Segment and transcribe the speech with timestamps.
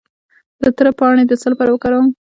[0.61, 2.07] د تره پاڼې د څه لپاره وکاروم؟